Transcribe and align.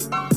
thank 0.00 0.24
you 0.24 0.29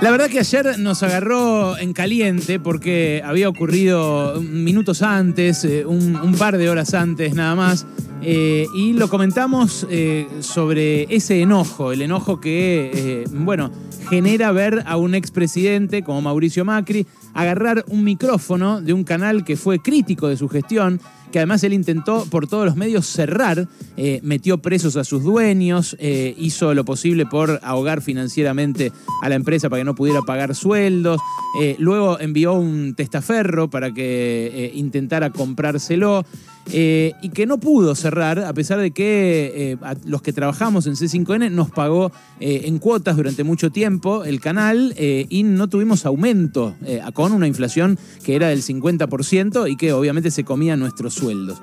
La 0.00 0.12
verdad 0.12 0.28
que 0.30 0.38
ayer 0.38 0.78
nos 0.78 1.02
agarró 1.02 1.76
en 1.76 1.92
caliente 1.92 2.60
porque 2.60 3.20
había 3.24 3.48
ocurrido 3.48 4.40
minutos 4.40 5.02
antes, 5.02 5.64
eh, 5.64 5.84
un, 5.84 6.36
par 6.38 6.56
de 6.56 6.70
horas 6.70 6.94
antes 6.94 7.34
nada 7.34 7.56
más, 7.56 7.84
eh, 8.22 8.66
y 8.76 8.92
lo 8.92 9.08
comentamos 9.08 9.88
eh, 9.90 10.28
sobre 10.38 11.12
ese 11.12 11.42
enojo, 11.42 11.90
el 11.90 12.02
enojo 12.02 12.40
que, 12.40 13.24
bueno, 13.32 13.72
genera 14.08 14.52
ver 14.52 14.84
a 14.86 14.96
un 14.96 15.16
expresidente 15.16 16.04
como 16.04 16.22
Mauricio 16.22 16.64
Macri 16.64 17.04
agarrar 17.34 17.84
un 17.88 18.04
micrófono 18.04 18.80
de 18.80 18.92
un 18.92 19.02
canal 19.02 19.44
que 19.44 19.56
fue 19.56 19.80
crítico 19.80 20.28
de 20.28 20.36
su 20.36 20.48
gestión, 20.48 21.00
que 21.30 21.38
además 21.38 21.62
él 21.64 21.72
intentó 21.72 22.24
por 22.30 22.46
todos 22.46 22.64
los 22.64 22.76
medios 22.76 23.06
cerrar, 23.06 23.68
eh, 23.96 24.20
metió 24.22 24.58
presos 24.58 24.96
a 24.96 25.04
sus 25.04 25.22
dueños, 25.22 25.96
eh, 25.98 26.34
hizo 26.38 26.74
lo 26.74 26.84
posible 26.84 27.26
por 27.26 27.60
ahogar 27.62 28.02
financieramente 28.02 28.92
a 29.22 29.28
la 29.28 29.34
empresa 29.34 29.68
para 29.68 29.80
que 29.80 29.84
no 29.84 29.94
pudiera 29.94 30.22
pagar 30.22 30.54
sueldos, 30.54 31.20
eh, 31.60 31.76
luego 31.78 32.18
envió 32.20 32.54
un 32.54 32.94
testaferro 32.94 33.68
para 33.68 33.92
que 33.92 34.72
intentara 34.74 35.30
comprárselo. 35.30 36.24
Eh, 36.70 37.14
y 37.22 37.30
que 37.30 37.46
no 37.46 37.58
pudo 37.58 37.94
cerrar, 37.94 38.40
a 38.40 38.52
pesar 38.52 38.78
de 38.78 38.90
que 38.90 39.52
eh, 39.54 39.76
a 39.82 39.94
los 40.04 40.20
que 40.20 40.32
trabajamos 40.32 40.86
en 40.86 40.94
C5N 40.94 41.50
nos 41.50 41.70
pagó 41.70 42.12
eh, 42.40 42.62
en 42.64 42.78
cuotas 42.78 43.16
durante 43.16 43.42
mucho 43.42 43.70
tiempo 43.70 44.24
el 44.24 44.40
canal 44.40 44.94
y 44.98 45.42
no 45.42 45.68
tuvimos 45.68 46.04
aumento 46.06 46.74
con 47.14 47.32
una 47.32 47.46
inflación 47.46 47.98
que 48.24 48.34
era 48.34 48.48
del 48.48 48.62
50% 48.62 49.70
y 49.70 49.76
que 49.76 49.92
obviamente 49.92 50.30
se 50.30 50.44
comía 50.44 50.76
nuestros 50.76 51.14
sueldos. 51.14 51.58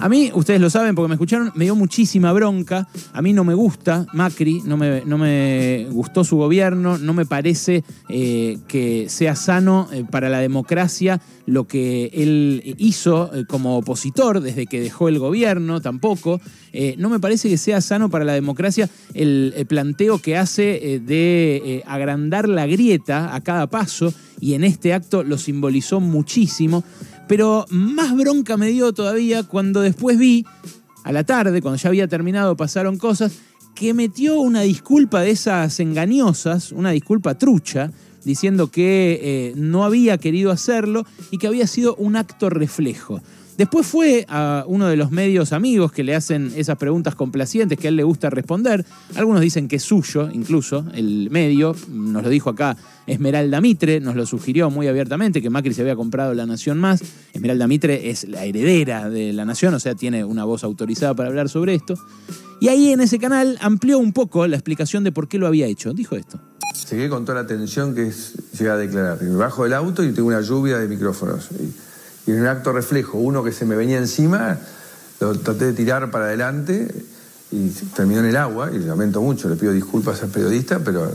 A 0.00 0.08
mí, 0.08 0.30
ustedes 0.32 0.62
lo 0.62 0.70
saben 0.70 0.94
porque 0.94 1.08
me 1.08 1.14
escucharon, 1.14 1.52
me 1.54 1.64
dio 1.64 1.76
muchísima 1.76 2.32
bronca. 2.32 2.88
A 3.12 3.20
mí 3.20 3.34
no 3.34 3.44
me 3.44 3.52
gusta 3.52 4.06
Macri, 4.14 4.62
no 4.64 4.78
me, 4.78 5.02
no 5.04 5.18
me 5.18 5.88
gustó 5.90 6.24
su 6.24 6.38
gobierno, 6.38 6.96
no 6.96 7.12
me 7.12 7.26
parece 7.26 7.84
eh, 8.08 8.58
que 8.66 9.10
sea 9.10 9.36
sano 9.36 9.88
eh, 9.92 10.04
para 10.10 10.30
la 10.30 10.38
democracia 10.38 11.20
lo 11.44 11.66
que 11.66 12.10
él 12.14 12.76
hizo 12.78 13.30
eh, 13.34 13.44
como 13.46 13.76
opositor 13.76 14.40
desde 14.40 14.66
que 14.66 14.80
dejó 14.80 15.08
el 15.08 15.18
gobierno, 15.18 15.82
tampoco. 15.82 16.40
No 16.98 17.10
me 17.10 17.18
parece 17.18 17.48
que 17.48 17.58
sea 17.58 17.80
sano 17.80 18.10
para 18.10 18.24
la 18.24 18.32
democracia 18.32 18.88
el, 19.12 19.66
planteo 19.68 20.18
que 20.18 20.36
hace 20.36 21.02
de 21.04 21.82
agrandar 21.84 22.48
la 22.48 22.66
grieta 22.66 23.34
a 23.34 23.40
cada 23.40 23.66
paso 23.66 24.14
y 24.40 24.54
en 24.54 24.62
este 24.62 24.94
acto 24.94 25.24
lo 25.24 25.36
simbolizó 25.36 25.98
muchísimo. 25.98 26.84
Pero 27.30 27.64
más 27.70 28.16
bronca 28.16 28.56
me 28.56 28.70
dio 28.70 28.92
todavía 28.92 29.44
cuando 29.44 29.82
después 29.82 30.18
vi, 30.18 30.44
a 31.04 31.12
la 31.12 31.22
tarde, 31.22 31.62
cuando 31.62 31.78
ya 31.78 31.88
había 31.88 32.08
terminado, 32.08 32.56
pasaron 32.56 32.98
cosas, 32.98 33.34
que 33.76 33.94
metió 33.94 34.40
una 34.40 34.62
disculpa 34.62 35.20
de 35.20 35.30
esas 35.30 35.78
engañosas, 35.78 36.72
una 36.72 36.90
disculpa 36.90 37.38
trucha, 37.38 37.92
diciendo 38.24 38.72
que 38.72 39.20
eh, 39.22 39.52
no 39.54 39.84
había 39.84 40.18
querido 40.18 40.50
hacerlo 40.50 41.06
y 41.30 41.38
que 41.38 41.46
había 41.46 41.68
sido 41.68 41.94
un 41.94 42.16
acto 42.16 42.50
reflejo. 42.50 43.22
Después 43.60 43.86
fue 43.86 44.24
a 44.26 44.64
uno 44.66 44.86
de 44.86 44.96
los 44.96 45.10
medios 45.10 45.52
amigos 45.52 45.92
que 45.92 46.02
le 46.02 46.14
hacen 46.14 46.50
esas 46.56 46.78
preguntas 46.78 47.14
complacientes 47.14 47.78
que 47.78 47.88
a 47.88 47.90
él 47.90 47.96
le 47.96 48.04
gusta 48.04 48.30
responder. 48.30 48.86
Algunos 49.16 49.42
dicen 49.42 49.68
que 49.68 49.76
es 49.76 49.82
suyo, 49.82 50.30
incluso, 50.32 50.86
el 50.94 51.28
medio. 51.28 51.76
Nos 51.90 52.22
lo 52.22 52.30
dijo 52.30 52.48
acá 52.48 52.74
Esmeralda 53.06 53.60
Mitre, 53.60 54.00
nos 54.00 54.16
lo 54.16 54.24
sugirió 54.24 54.70
muy 54.70 54.88
abiertamente 54.88 55.42
que 55.42 55.50
Macri 55.50 55.74
se 55.74 55.82
había 55.82 55.94
comprado 55.94 56.32
La 56.32 56.46
Nación 56.46 56.78
Más. 56.78 57.02
Esmeralda 57.34 57.66
Mitre 57.66 58.08
es 58.08 58.26
la 58.26 58.46
heredera 58.46 59.10
de 59.10 59.34
La 59.34 59.44
Nación, 59.44 59.74
o 59.74 59.78
sea, 59.78 59.94
tiene 59.94 60.24
una 60.24 60.46
voz 60.46 60.64
autorizada 60.64 61.12
para 61.12 61.28
hablar 61.28 61.50
sobre 61.50 61.74
esto. 61.74 61.96
Y 62.62 62.68
ahí 62.68 62.92
en 62.92 63.02
ese 63.02 63.18
canal 63.18 63.58
amplió 63.60 63.98
un 63.98 64.14
poco 64.14 64.46
la 64.46 64.56
explicación 64.56 65.04
de 65.04 65.12
por 65.12 65.28
qué 65.28 65.36
lo 65.36 65.46
había 65.46 65.66
hecho. 65.66 65.92
Dijo 65.92 66.16
esto. 66.16 66.40
Seguí 66.74 67.10
con 67.10 67.26
toda 67.26 67.42
la 67.42 67.46
tensión 67.46 67.94
que 67.94 68.06
es 68.06 68.36
a 68.60 68.76
declarar. 68.76 69.18
Bajo 69.36 69.64
del 69.64 69.74
auto 69.74 70.02
y 70.02 70.12
tengo 70.12 70.28
una 70.28 70.40
lluvia 70.40 70.78
de 70.78 70.88
micrófonos. 70.88 71.50
Y 72.30 72.34
en 72.36 72.40
un 72.42 72.46
acto 72.46 72.72
reflejo, 72.72 73.18
uno 73.18 73.42
que 73.44 73.52
se 73.52 73.64
me 73.64 73.76
venía 73.76 73.98
encima, 73.98 74.58
lo 75.20 75.34
traté 75.38 75.66
de 75.66 75.72
tirar 75.72 76.10
para 76.10 76.26
adelante 76.26 76.88
y 77.50 77.68
terminó 77.94 78.20
en 78.20 78.26
el 78.26 78.36
agua. 78.36 78.70
Y 78.72 78.78
lamento 78.78 79.20
mucho, 79.20 79.48
le 79.48 79.56
pido 79.56 79.72
disculpas 79.72 80.22
al 80.22 80.28
periodista, 80.30 80.78
pero 80.78 81.10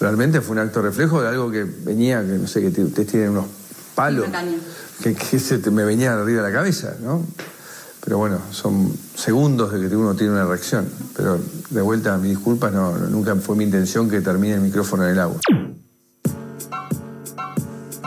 realmente 0.00 0.40
fue 0.40 0.52
un 0.52 0.58
acto 0.60 0.82
reflejo 0.82 1.20
de 1.22 1.28
algo 1.28 1.50
que 1.50 1.64
venía, 1.64 2.20
que 2.22 2.38
no 2.38 2.46
sé, 2.46 2.60
que 2.72 2.82
ustedes 2.82 3.08
tienen 3.08 3.30
unos 3.30 3.46
palos 3.94 4.24
que, 5.02 5.14
que 5.14 5.38
se 5.38 5.58
te- 5.58 5.70
me 5.70 5.84
venía 5.84 6.14
arriba 6.14 6.42
de 6.42 6.48
la 6.50 6.54
cabeza, 6.54 6.94
¿no? 7.02 7.24
Pero 8.04 8.18
bueno, 8.18 8.38
son 8.50 8.92
segundos 9.16 9.72
de 9.72 9.88
que 9.88 9.96
uno 9.96 10.14
tiene 10.14 10.32
una 10.34 10.44
reacción. 10.44 10.86
Pero 11.16 11.38
de 11.70 11.80
vuelta, 11.80 12.16
mis 12.18 12.30
disculpas, 12.30 12.70
no, 12.72 12.92
nunca 12.98 13.34
fue 13.36 13.56
mi 13.56 13.64
intención 13.64 14.10
que 14.10 14.20
termine 14.20 14.54
el 14.56 14.60
micrófono 14.60 15.04
en 15.04 15.10
el 15.12 15.20
agua. 15.20 15.40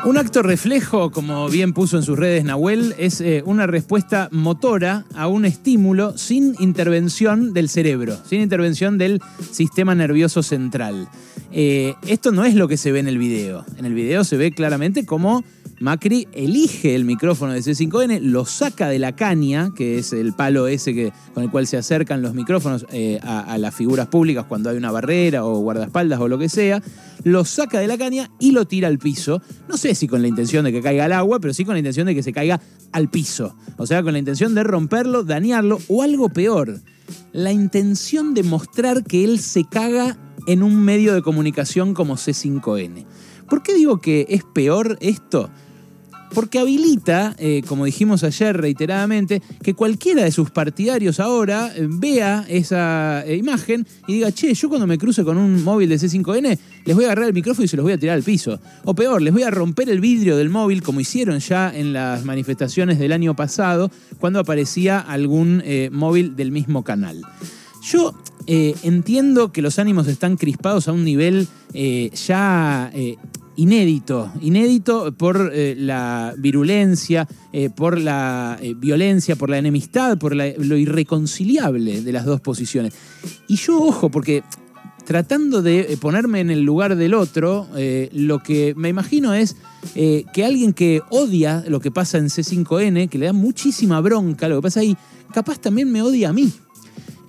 Un 0.06 0.18
acto 0.18 0.42
reflejo, 0.42 1.12
como 1.12 1.50
bien 1.50 1.74
puso 1.74 1.98
en 1.98 2.04
sus 2.04 2.18
redes 2.18 2.46
Nahuel, 2.46 2.96
es 2.98 3.20
eh, 3.20 3.44
una 3.46 3.68
respuesta 3.68 4.30
motora 4.32 5.06
a 5.16 5.28
un 5.28 5.44
estímulo 5.44 6.18
sin 6.18 6.56
intervención 6.60 7.54
del 7.54 7.68
cerebro, 7.68 8.18
sin 8.26 8.42
intervención 8.42 8.98
del 8.98 9.22
sistema 9.52 9.96
nervioso 9.96 10.44
central. 10.44 11.10
Eh, 11.52 11.96
esto 12.08 12.32
no 12.32 12.46
es 12.46 12.56
lo 12.56 12.68
que 12.68 12.78
se 12.78 12.92
ve 12.92 13.00
en 13.00 13.08
el 13.08 13.18
video. 13.18 13.66
En 13.78 13.86
el 13.86 13.94
video 13.94 14.24
se 14.24 14.38
ve 14.38 14.52
claramente 14.52 15.06
cómo 15.06 15.44
Macri 15.80 16.28
elige 16.34 16.96
el 16.96 17.06
micrófono 17.06 17.54
de 17.54 17.60
C5N, 17.60 18.22
lo 18.22 18.46
saca 18.46 18.90
de 18.90 18.98
la 18.98 19.16
caña, 19.16 19.72
que 19.76 20.00
es 20.00 20.12
el 20.12 20.34
palo 20.34 20.68
ese 20.68 20.94
que, 20.96 21.14
con 21.36 21.44
el 21.44 21.52
cual 21.52 21.68
se 21.68 21.78
acercan 21.78 22.24
los 22.24 22.34
micrófonos 22.34 22.88
eh, 22.92 23.20
a, 23.22 23.42
a 23.42 23.58
las 23.60 23.76
figuras 23.76 24.08
públicas 24.08 24.46
cuando 24.48 24.72
hay 24.72 24.78
una 24.78 24.92
barrera 24.92 25.46
o 25.46 25.60
guardaespaldas 25.60 26.20
o 26.20 26.28
lo 26.28 26.40
que 26.40 26.50
sea, 26.50 26.82
lo 27.24 27.46
saca 27.46 27.80
de 27.80 27.88
la 27.88 27.98
caña 27.98 28.32
y 28.40 28.52
lo 28.52 28.66
tira 28.66 28.88
al 28.88 28.98
piso. 28.98 29.40
No 29.70 29.78
sé 29.78 29.94
si 29.94 30.08
con 30.08 30.24
la 30.24 30.28
intención 30.28 30.66
de 30.66 30.72
que 30.72 30.82
caiga 30.82 31.06
al 31.06 31.14
agua, 31.14 31.40
pero 31.40 31.54
sí 31.54 31.64
con 31.64 31.76
la 31.76 31.80
intención 31.80 32.08
de 32.08 32.16
que 32.16 32.24
se 32.24 32.34
caiga 32.34 32.60
al 32.92 33.10
piso. 33.10 33.56
O 33.78 33.86
sea, 33.86 34.02
con 34.02 34.14
la 34.14 34.20
intención 34.20 34.56
de 34.56 34.64
romperlo, 34.64 35.24
dañarlo 35.24 35.80
o 35.90 36.02
algo 36.02 36.30
peor, 36.30 36.82
la 37.34 37.52
intención 37.52 38.34
de 38.34 38.42
mostrar 38.42 39.04
que 39.04 39.24
él 39.24 39.40
se 39.40 39.64
caga 39.64 40.18
en 40.48 40.64
un 40.64 40.80
medio 40.80 41.14
de 41.14 41.22
comunicación 41.22 41.94
como 41.94 42.16
C5N. 42.16 43.06
¿Por 43.50 43.64
qué 43.64 43.74
digo 43.74 44.00
que 44.00 44.26
es 44.30 44.44
peor 44.44 44.98
esto? 45.02 45.50
Porque 46.34 46.60
habilita, 46.60 47.36
eh, 47.40 47.62
como 47.68 47.86
dijimos 47.86 48.24
ayer 48.24 48.56
reiteradamente, 48.58 49.42
que 49.64 49.74
cualquiera 49.74 50.24
de 50.24 50.32
sus 50.32 50.52
partidarios 50.52 51.20
ahora 51.20 51.72
eh, 51.76 51.88
vea 51.90 52.46
esa 52.50 53.26
eh, 53.26 53.38
imagen 53.38 53.88
y 54.08 54.16
diga, 54.16 54.32
che, 54.32 54.54
yo 54.54 54.68
cuando 54.68 54.88
me 54.88 54.98
cruce 54.98 55.24
con 55.24 55.38
un 55.38 55.64
móvil 55.64 55.90
de 55.90 55.96
C5N, 55.96 56.60
les 56.86 56.96
voy 56.96 57.06
a 57.06 57.08
agarrar 57.08 57.28
el 57.28 57.34
micrófono 57.34 57.64
y 57.64 57.68
se 57.68 57.78
los 57.78 57.84
voy 57.84 57.94
a 57.94 57.98
tirar 57.98 58.16
al 58.16 58.24
piso. 58.24 58.60
O 58.84 58.94
peor, 58.94 59.22
les 59.22 59.34
voy 59.34 59.44
a 59.44 59.52
romper 59.52 59.90
el 59.90 60.02
vidrio 60.02 60.36
del 60.36 60.50
móvil, 60.50 60.84
como 60.84 61.00
hicieron 61.00 61.40
ya 61.40 61.72
en 61.74 61.94
las 61.94 62.26
manifestaciones 62.26 63.00
del 63.00 63.14
año 63.14 63.36
pasado, 63.36 63.90
cuando 64.20 64.40
aparecía 64.40 65.00
algún 65.00 65.64
móvil 65.92 66.36
del 66.36 66.52
mismo 66.52 66.84
canal. 66.84 67.22
Yo 67.84 68.14
entiendo 68.48 69.52
que 69.52 69.62
los 69.62 69.80
ánimos 69.80 70.08
están 70.08 70.36
crispados 70.36 70.88
a 70.88 70.94
un 70.94 71.04
nivel 71.04 71.48
ya 71.74 72.92
inédito, 73.58 74.32
inédito 74.42 75.12
por 75.14 75.52
eh, 75.54 75.76
la 75.78 76.34
virulencia, 76.38 77.28
eh, 77.52 77.70
por 77.70 78.00
la 78.00 78.58
eh, 78.62 78.74
violencia, 78.76 79.36
por 79.36 79.50
la 79.50 79.58
enemistad, 79.58 80.18
por 80.18 80.36
lo 80.36 80.78
irreconciliable 80.78 82.02
de 82.02 82.12
las 82.12 82.26
dos 82.26 82.40
posiciones. 82.40 82.94
Y 83.48 83.58
yo, 83.58 83.82
ojo, 83.82 84.10
porque 84.10 84.44
tratando 85.06 85.62
de 85.62 85.98
ponerme 86.00 86.40
en 86.40 86.52
el 86.52 86.62
lugar 86.62 86.96
del 86.96 87.14
otro, 87.14 87.68
lo 88.12 88.40
que 88.44 88.74
me 88.76 88.90
imagino 88.90 89.34
es 89.34 89.56
que 89.96 90.46
alguien 90.46 90.74
que 90.74 91.02
odia 91.10 91.64
lo 91.66 91.80
que 91.80 91.92
pasa 91.92 92.18
en 92.18 92.26
C5N, 92.26 93.08
que 93.08 93.18
le 93.18 93.28
da 93.28 93.34
muchísima 93.34 94.02
bronca 94.02 94.50
lo 94.50 94.58
que 94.58 94.64
pasa 94.64 94.82
ahí, 94.82 94.98
capaz 95.34 95.60
también 95.60 95.90
me 95.90 96.02
odia 96.02 96.30
a 96.30 96.34
mí. 96.34 96.52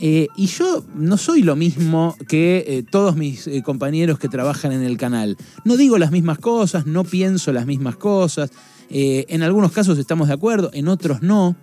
Eh, 0.01 0.29
y 0.37 0.47
yo 0.47 0.85
no 0.95 1.17
soy 1.17 1.43
lo 1.43 1.57
mismo 1.57 2.17
que 2.29 2.65
eh, 2.67 2.85
todos 2.89 3.17
mis 3.17 3.49
eh, 3.49 3.63
compañeros 3.65 4.19
que 4.19 4.29
trabajan 4.29 4.73
en 4.73 4.83
el 4.83 4.97
canal. 4.97 5.37
No 5.65 5.77
digo 5.77 5.99
las 5.99 6.13
mismas 6.13 6.39
cosas, 6.39 6.87
no 6.87 7.05
pienso 7.05 7.53
las 7.53 7.67
mismas 7.67 7.97
cosas. 7.97 8.51
en 8.91 9.43
algunos 9.43 9.73
casos 9.73 9.99
estamos 9.99 10.29
de 10.29 10.35
acuerdo, 10.35 10.71
en 10.73 10.89
otros 10.89 11.21
no. 11.23 11.57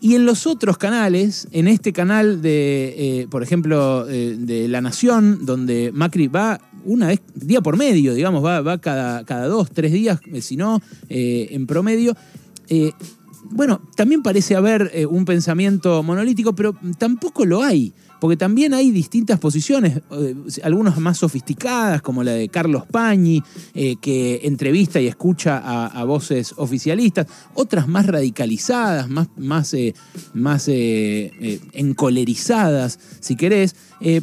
Y 0.00 0.14
en 0.14 0.26
los 0.26 0.46
otros 0.46 0.76
canales, 0.76 1.48
en 1.52 1.68
este 1.68 1.92
canal 1.92 2.42
de, 2.42 3.26
por 3.30 3.42
ejemplo, 3.42 4.04
de 4.04 4.66
La 4.68 4.80
Nación, 4.80 5.46
donde 5.46 5.90
Macri 5.92 6.26
va 6.26 6.60
una 6.84 7.08
vez, 7.08 7.20
día 7.34 7.60
por 7.60 7.76
medio, 7.76 8.14
digamos, 8.14 8.44
va, 8.44 8.60
va 8.60 8.78
cada, 8.78 9.24
cada 9.24 9.46
dos, 9.46 9.70
tres 9.70 9.92
días, 9.92 10.20
si 10.40 10.56
no, 10.56 10.82
en 11.08 11.66
promedio, 11.66 12.16
bueno, 13.44 13.80
también 13.96 14.22
parece 14.22 14.56
haber 14.56 14.90
eh, 14.92 15.06
un 15.06 15.24
pensamiento 15.24 16.02
monolítico, 16.02 16.54
pero 16.54 16.74
tampoco 16.98 17.44
lo 17.44 17.62
hay 17.62 17.92
porque 18.20 18.36
también 18.36 18.74
hay 18.74 18.90
distintas 18.90 19.38
posiciones, 19.38 20.00
eh, 20.10 20.34
algunas 20.62 20.98
más 20.98 21.18
sofisticadas, 21.18 22.02
como 22.02 22.24
la 22.24 22.32
de 22.32 22.48
Carlos 22.48 22.84
Pañi, 22.90 23.42
eh, 23.74 23.96
que 24.00 24.40
entrevista 24.44 25.00
y 25.00 25.06
escucha 25.06 25.58
a, 25.58 26.04
voces 26.04 26.54
oficialistas, 26.56 27.26
otras 27.54 27.86
más 27.86 28.06
radicalizadas, 28.06 29.08
más, 29.08 29.28
más, 29.36 29.74
eh, 29.74 29.94
más 30.32 30.68
encolerizadas, 31.72 32.98
si 33.20 33.36
querés, 33.36 33.76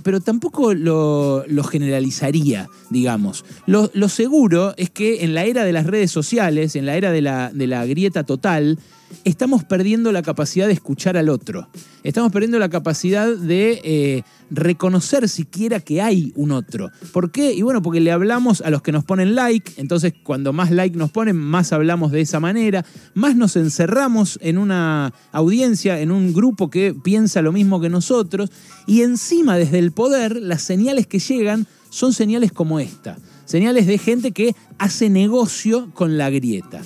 pero 0.04 0.20
tampoco 0.20 0.74
lo, 0.74 1.44
generalizaría, 1.70 2.68
digamos. 2.90 3.46
Lo, 3.68 4.10
seguro 4.10 4.74
es 4.78 4.90
que 4.90 5.24
en 5.24 5.34
la 5.36 5.44
era 5.44 5.64
de 5.64 5.74
las 5.74 5.86
redes 5.86 6.12
sociales, 6.12 6.76
en 6.76 6.86
la 6.86 6.96
era 6.96 7.12
de 7.12 7.22
la, 7.22 7.52
de 7.54 7.68
la 7.68 7.86
grieta 7.86 8.24
total, 8.24 8.80
estamos 9.24 9.64
perdiendo 9.64 10.12
la 10.12 10.22
capacidad 10.22 10.68
de 10.68 10.74
escuchar 10.74 11.18
al 11.18 11.30
otro. 11.30 11.68
Estamos 12.04 12.32
perdiendo 12.32 12.60
la 12.60 12.70
capacidad 12.70 13.36
de 13.36 13.82
eh, 13.88 14.24
reconocer 14.50 15.30
siquiera 15.30 15.80
que 15.80 16.02
hay 16.02 16.34
un 16.36 16.52
otro. 16.52 16.90
¿Por 17.14 17.32
qué? 17.32 17.54
Y 17.54 17.62
bueno, 17.62 17.84
porque 17.84 18.00
le 18.00 18.12
hablamos 18.12 18.62
a 18.62 18.72
los 18.72 18.82
que 18.82 18.92
nos 18.92 19.04
ponen 19.04 19.36
like, 19.36 19.74
entonces 19.78 20.14
cuando 20.24 20.54
más 20.54 20.72
like 20.72 20.98
nos 20.98 21.12
ponen, 21.12 21.36
más 21.36 21.72
hablamos 21.72 22.12
de 22.12 22.22
esa 22.22 22.40
manera, 22.40 22.84
más 23.14 23.36
nos 23.36 23.56
encerramos 23.56 24.40
en 24.42 24.58
una 24.58 25.14
audiencia, 25.32 26.02
en 26.02 26.10
un 26.10 26.34
grupo 26.34 26.72
que 26.72 26.96
piensa 26.96 27.44
lo 27.44 27.52
mismo 27.52 27.80
que 27.80 27.90
nosotros, 27.90 28.52
y 28.88 29.04
encima 29.04 29.56
desde 29.56 29.78
el 29.78 29.92
poder 29.92 30.36
las 30.36 30.64
señales 30.64 31.06
que 31.06 31.20
llegan 31.20 31.68
son 31.92 32.12
señales 32.12 32.52
como 32.52 32.80
esta, 32.80 33.20
señales 33.46 33.86
de 33.86 34.00
gente 34.00 34.32
que 34.32 34.56
hace 34.80 35.12
negocio 35.12 35.92
con 35.94 36.18
la 36.18 36.32
grieta. 36.32 36.82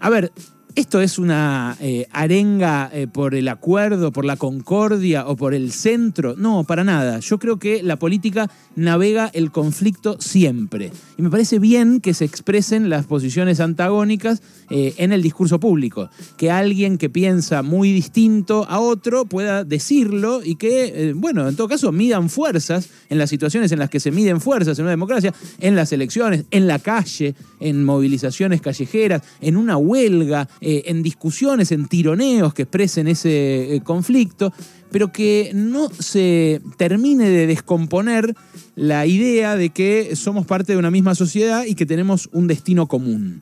A 0.00 0.10
ver, 0.10 0.32
¿Esto 0.76 1.00
es 1.00 1.18
una 1.18 1.76
eh, 1.80 2.06
arenga 2.12 2.90
eh, 2.92 3.08
por 3.08 3.34
el 3.34 3.48
acuerdo, 3.48 4.12
por 4.12 4.24
la 4.24 4.36
concordia 4.36 5.26
o 5.26 5.34
por 5.34 5.52
el 5.52 5.72
centro? 5.72 6.36
No, 6.36 6.62
para 6.62 6.84
nada. 6.84 7.18
Yo 7.18 7.38
creo 7.38 7.58
que 7.58 7.82
la 7.82 7.98
política 7.98 8.48
navega 8.76 9.30
el 9.32 9.50
conflicto 9.50 10.20
siempre. 10.20 10.92
Y 11.18 11.22
me 11.22 11.30
parece 11.30 11.58
bien 11.58 12.00
que 12.00 12.14
se 12.14 12.24
expresen 12.24 12.88
las 12.88 13.06
posiciones 13.06 13.58
antagónicas 13.58 14.42
eh, 14.70 14.94
en 14.98 15.12
el 15.12 15.22
discurso 15.22 15.58
público. 15.58 16.08
Que 16.36 16.52
alguien 16.52 16.98
que 16.98 17.10
piensa 17.10 17.62
muy 17.62 17.92
distinto 17.92 18.64
a 18.68 18.78
otro 18.78 19.24
pueda 19.24 19.64
decirlo 19.64 20.40
y 20.44 20.54
que, 20.54 21.12
bueno, 21.16 21.48
en 21.48 21.56
todo 21.56 21.68
caso, 21.68 21.90
midan 21.90 22.30
fuerzas 22.30 22.88
en 23.08 23.18
las 23.18 23.28
situaciones 23.28 23.72
en 23.72 23.80
las 23.80 23.90
que 23.90 23.98
se 23.98 24.12
miden 24.12 24.40
fuerzas 24.40 24.78
en 24.78 24.84
una 24.84 24.90
democracia, 24.90 25.34
en 25.58 25.74
las 25.74 25.92
elecciones, 25.92 26.44
en 26.52 26.68
la 26.68 26.78
calle, 26.78 27.34
en 27.58 27.84
movilizaciones 27.84 28.60
callejeras, 28.60 29.22
en 29.40 29.56
una 29.56 29.76
huelga 29.76 30.48
eh, 30.60 30.82
en 30.86 31.02
discusiones, 31.02 31.72
en 31.72 31.88
tironeos 31.88 32.52
que 32.52 32.62
expresen 32.62 33.08
ese 33.08 33.74
eh, 33.74 33.80
conflicto, 33.80 34.52
pero 34.90 35.10
que 35.10 35.52
no 35.54 35.88
se 35.88 36.60
termine 36.76 37.30
de 37.30 37.46
descomponer 37.46 38.34
la 38.76 39.06
idea 39.06 39.56
de 39.56 39.70
que 39.70 40.14
somos 40.16 40.46
parte 40.46 40.72
de 40.72 40.78
una 40.78 40.90
misma 40.90 41.14
sociedad 41.14 41.64
y 41.64 41.74
que 41.74 41.86
tenemos 41.86 42.28
un 42.32 42.46
destino 42.46 42.88
común. 42.88 43.40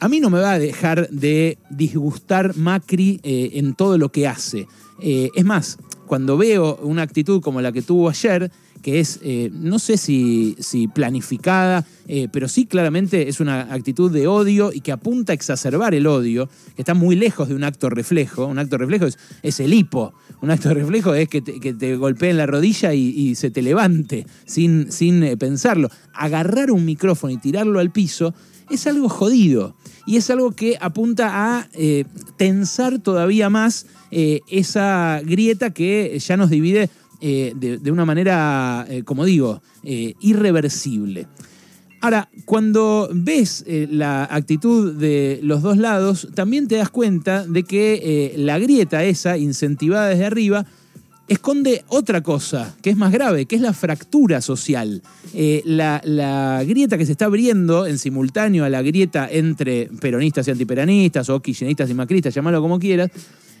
A 0.00 0.08
mí 0.08 0.20
no 0.20 0.30
me 0.30 0.40
va 0.40 0.52
a 0.52 0.58
dejar 0.58 1.08
de 1.10 1.58
disgustar 1.68 2.56
Macri 2.56 3.20
eh, 3.22 3.50
en 3.54 3.74
todo 3.74 3.98
lo 3.98 4.10
que 4.10 4.26
hace. 4.26 4.66
es 5.00 5.44
más, 5.44 5.76
cuando 6.06 6.38
veo 6.38 6.76
una 6.76 7.02
actitud 7.02 7.42
como 7.42 7.60
la 7.60 7.72
que 7.72 7.82
tuvo 7.82 8.08
ayer, 8.08 8.50
que 8.84 9.00
es, 9.00 9.18
eh, 9.22 9.50
no 9.50 9.78
sé 9.78 9.96
si, 9.96 10.56
si 10.60 10.88
planificada, 10.88 11.86
eh, 12.06 12.28
pero 12.30 12.48
sí 12.48 12.66
claramente 12.66 13.30
es 13.30 13.40
una 13.40 13.72
actitud 13.72 14.12
de 14.12 14.26
odio 14.26 14.74
y 14.74 14.82
que 14.82 14.92
apunta 14.92 15.32
a 15.32 15.34
exacerbar 15.34 15.94
el 15.94 16.06
odio, 16.06 16.50
que 16.76 16.82
está 16.82 16.92
muy 16.92 17.16
lejos 17.16 17.48
de 17.48 17.54
un 17.54 17.64
acto 17.64 17.88
reflejo. 17.88 18.44
Un 18.44 18.58
acto 18.58 18.76
reflejo 18.76 19.06
es, 19.42 19.60
el 19.60 19.72
hipo. 19.72 20.12
Un 20.42 20.50
acto 20.50 20.74
reflejo 20.74 21.14
es 21.14 21.30
que 21.30 21.40
te, 21.40 21.60
que 21.60 21.96
golpeen 21.96 22.36
la 22.36 22.44
rodilla 22.44 22.92
y, 22.92 23.34
se 23.36 23.50
te 23.50 23.62
levante 23.62 24.26
sin, 24.44 24.92
sin 24.92 25.22
eh, 25.22 25.38
pensarlo. 25.38 25.88
Agarrar 26.12 26.70
un 26.70 26.84
micrófono 26.84 27.32
y 27.32 27.38
tirarlo 27.38 27.80
al 27.80 27.90
piso 27.90 28.34
es 28.68 28.86
algo 28.86 29.08
jodido 29.08 29.76
y 30.06 30.18
es 30.18 30.28
algo 30.28 30.52
que 30.52 30.76
apunta 30.78 31.56
a 31.56 31.68
tensar 32.36 32.98
todavía 32.98 33.48
más 33.50 33.86
esa 34.10 35.20
grieta 35.22 35.70
que 35.70 36.18
ya 36.18 36.36
nos 36.36 36.48
divide 36.48 36.88
eh, 37.26 37.54
de, 37.56 37.90
una 37.90 38.04
manera, 38.04 38.84
eh, 38.86 39.02
como 39.02 39.24
digo, 39.24 39.62
eh, 39.82 40.12
irreversible. 40.20 41.26
Ahora, 42.02 42.28
cuando 42.44 43.08
ves 43.14 43.64
la 43.66 44.24
actitud 44.24 44.92
de 44.92 45.40
los 45.42 45.62
dos 45.62 45.78
lados, 45.78 46.28
también 46.34 46.68
te 46.68 46.76
das 46.76 46.90
cuenta 46.90 47.46
de 47.46 47.62
que 47.62 48.34
la 48.36 48.58
grieta 48.58 49.04
esa, 49.04 49.38
incentivada 49.38 50.08
desde 50.08 50.26
arriba, 50.26 50.66
esconde 51.26 51.82
otra 51.88 52.22
cosa 52.22 52.76
que 52.82 52.90
es 52.90 52.96
más 52.98 53.10
grave, 53.10 53.46
que 53.46 53.56
es 53.56 53.62
la 53.62 53.72
fractura 53.72 54.42
social. 54.42 55.00
la, 55.32 56.02
la, 56.04 56.62
grieta 56.64 56.98
que 56.98 57.06
se 57.06 57.12
está 57.12 57.24
abriendo 57.24 57.86
en 57.86 57.96
simultáneo 57.96 58.66
a 58.66 58.68
la 58.68 58.82
grieta 58.82 59.26
entre 59.30 59.88
peronistas 59.98 60.46
y 60.46 60.50
antiperonistas, 60.50 61.30
o 61.30 61.40
kirchneristas 61.40 61.88
y 61.88 61.94
macristas, 61.94 62.34
llámalo 62.34 62.60
como 62.60 62.78
quieras, 62.78 63.10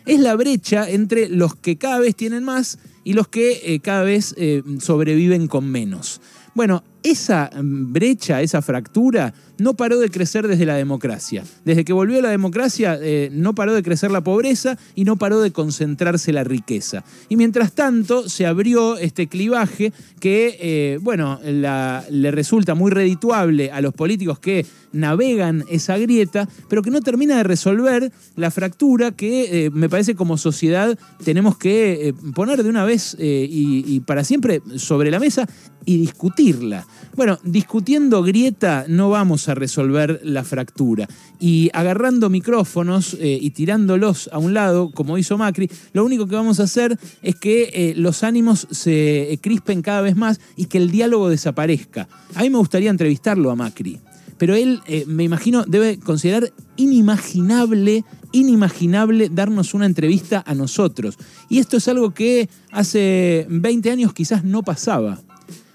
es 0.06 0.20
la 0.20 0.34
brecha 0.36 0.88
entre 0.88 1.28
los 1.28 1.54
que 1.54 1.76
cada 1.76 1.98
vez 1.98 2.14
tienen 2.14 2.44
más 2.44 2.78
y 3.04 3.12
los 3.12 3.28
que 3.28 3.74
eh, 3.74 3.80
cada 3.80 4.02
vez 4.02 4.34
eh, 4.38 4.62
sobreviven 4.80 5.46
con 5.46 5.70
menos. 5.70 6.20
Bueno, 6.54 6.84
esa 7.04 7.50
brecha, 7.62 8.40
esa 8.40 8.62
fractura, 8.62 9.34
no 9.58 9.74
paró 9.74 9.98
de 10.00 10.10
crecer 10.10 10.48
desde 10.48 10.66
la 10.66 10.74
democracia. 10.74 11.44
Desde 11.64 11.84
que 11.84 11.92
volvió 11.92 12.20
la 12.20 12.30
democracia, 12.30 12.98
eh, 13.00 13.28
no 13.30 13.54
paró 13.54 13.74
de 13.74 13.82
crecer 13.82 14.10
la 14.10 14.24
pobreza 14.24 14.78
y 14.94 15.04
no 15.04 15.16
paró 15.16 15.40
de 15.40 15.52
concentrarse 15.52 16.32
la 16.32 16.44
riqueza. 16.44 17.04
Y 17.28 17.36
mientras 17.36 17.72
tanto, 17.72 18.28
se 18.28 18.46
abrió 18.46 18.96
este 18.96 19.28
clivaje 19.28 19.92
que, 20.18 20.56
eh, 20.60 20.98
bueno, 21.02 21.38
le 21.44 22.30
resulta 22.30 22.74
muy 22.74 22.90
redituable 22.90 23.70
a 23.70 23.80
los 23.82 23.92
políticos 23.92 24.38
que 24.38 24.66
navegan 24.92 25.64
esa 25.68 25.98
grieta, 25.98 26.48
pero 26.68 26.82
que 26.82 26.90
no 26.90 27.02
termina 27.02 27.36
de 27.36 27.42
resolver 27.42 28.12
la 28.36 28.50
fractura 28.50 29.12
que 29.12 29.66
eh, 29.66 29.70
me 29.70 29.88
parece 29.88 30.14
como 30.14 30.38
sociedad 30.38 30.98
tenemos 31.24 31.58
que 31.58 32.14
poner 32.34 32.62
de 32.62 32.68
una 32.68 32.84
vez 32.84 33.16
y 33.18 34.00
para 34.00 34.24
siempre 34.24 34.62
sobre 34.76 35.10
la 35.10 35.18
mesa 35.18 35.46
y 35.84 35.98
discutirla. 35.98 36.86
Bueno, 37.16 37.38
discutiendo 37.44 38.22
grieta 38.22 38.86
no 38.88 39.10
vamos 39.10 39.48
a 39.48 39.54
resolver 39.54 40.20
la 40.24 40.44
fractura. 40.44 41.08
Y 41.38 41.70
agarrando 41.72 42.30
micrófonos 42.30 43.14
eh, 43.20 43.38
y 43.40 43.50
tirándolos 43.50 44.28
a 44.32 44.38
un 44.38 44.54
lado, 44.54 44.90
como 44.90 45.18
hizo 45.18 45.38
Macri, 45.38 45.70
lo 45.92 46.04
único 46.04 46.26
que 46.26 46.36
vamos 46.36 46.60
a 46.60 46.64
hacer 46.64 46.98
es 47.22 47.36
que 47.36 47.70
eh, 47.72 47.94
los 47.96 48.24
ánimos 48.24 48.66
se 48.70 49.38
crispen 49.42 49.82
cada 49.82 50.00
vez 50.00 50.16
más 50.16 50.40
y 50.56 50.66
que 50.66 50.78
el 50.78 50.90
diálogo 50.90 51.28
desaparezca. 51.28 52.08
A 52.34 52.42
mí 52.42 52.50
me 52.50 52.58
gustaría 52.58 52.90
entrevistarlo 52.90 53.50
a 53.50 53.56
Macri. 53.56 54.00
Pero 54.36 54.56
él, 54.56 54.80
eh, 54.88 55.04
me 55.06 55.22
imagino, 55.22 55.64
debe 55.64 55.98
considerar 55.98 56.52
inimaginable 56.76 58.04
inimaginable 58.34 59.28
darnos 59.28 59.74
una 59.74 59.86
entrevista 59.86 60.42
a 60.44 60.54
nosotros. 60.54 61.16
Y 61.48 61.60
esto 61.60 61.76
es 61.76 61.88
algo 61.88 62.12
que 62.12 62.48
hace 62.72 63.46
20 63.48 63.90
años 63.92 64.12
quizás 64.12 64.44
no 64.44 64.62
pasaba. 64.62 65.20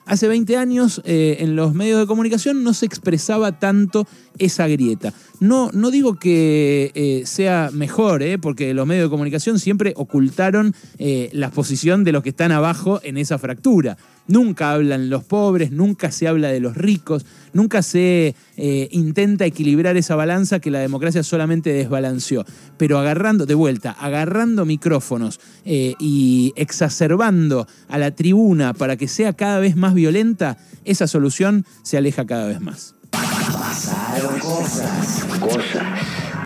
Hace 0.10 0.28
20 0.28 0.58
años 0.58 1.04
eh, 1.06 1.38
en 1.42 1.56
los 1.56 1.76
medios 1.76 2.00
de 2.00 2.08
comunicación 2.08 2.64
no 2.64 2.74
se 2.74 2.88
expresaba 2.88 3.60
tanto 3.60 4.08
esa 4.40 4.68
grieta. 4.68 5.14
No, 5.40 5.70
no 5.72 5.92
digo 5.92 6.16
que 6.16 6.92
eh, 6.96 7.22
sea 7.28 7.70
mejor, 7.72 8.24
eh, 8.24 8.40
porque 8.40 8.74
los 8.74 8.88
medios 8.88 9.06
de 9.06 9.12
comunicación 9.12 9.60
siempre 9.60 9.94
ocultaron 9.96 10.74
la 10.98 11.52
posición 11.52 12.04
de 12.04 12.12
los 12.12 12.24
que 12.24 12.30
están 12.30 12.52
abajo 12.52 13.00
en 13.04 13.18
esa 13.18 13.38
fractura. 13.38 13.98
Nunca 14.30 14.72
hablan 14.72 15.10
los 15.10 15.24
pobres, 15.24 15.72
nunca 15.72 16.12
se 16.12 16.28
habla 16.28 16.50
de 16.50 16.60
los 16.60 16.78
ricos, 16.78 17.26
nunca 17.52 17.82
se 17.82 18.36
eh, 18.58 18.88
intenta 18.92 19.44
equilibrar 19.46 19.98
esa 19.98 20.16
balanza 20.16 20.60
que 20.60 20.70
la 20.70 20.78
democracia 20.78 21.24
solamente 21.24 21.74
desbalanceó. 21.74 22.46
Pero 22.78 23.00
agarrando, 23.00 23.48
de 23.48 23.56
vuelta, 23.56 23.90
agarrando 23.92 24.66
micrófonos 24.66 25.40
eh, 25.66 25.96
y 26.00 26.54
exacerbando 26.56 27.66
a 27.88 27.98
la 27.98 28.12
tribuna 28.12 28.76
para 28.76 28.98
que 28.98 29.08
sea 29.08 29.34
cada 29.34 29.58
vez 29.58 29.76
más 29.76 29.96
violenta, 29.96 30.58
esa 30.86 31.08
solución 31.08 31.66
se 31.82 31.98
aleja 31.98 32.28
cada 32.28 32.46
vez 32.46 32.62
más. 32.62 32.94
Pasaron 33.10 34.40
cosas. 34.40 35.26
Cosas. 35.40 35.89